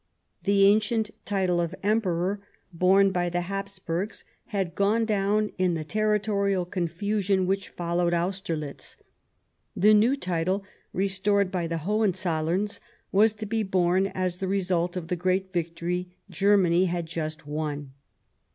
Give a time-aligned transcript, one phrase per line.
[0.45, 2.39] The ancient title of Emperor,
[2.73, 8.97] borne by the Haps burgs, had gone down in the territorial confusion which followed Austerlitz;
[9.75, 12.79] the new title, restored by the Hohenzollerns,
[13.11, 17.91] was to be borne as the result of the great victory Germany had just won.